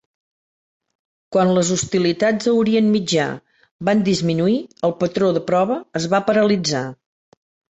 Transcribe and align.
Quan 1.35 1.51
les 1.57 1.69
hostilitats 1.75 2.49
a 2.51 2.55
Orient 2.61 2.89
Mitjà 2.95 3.27
van 3.91 4.01
disminuir, 4.09 4.57
el 4.89 4.97
patró 5.05 5.31
de 5.37 5.45
prova 5.53 5.79
es 6.01 6.09
va 6.15 6.25
paralitzar. 6.33 6.83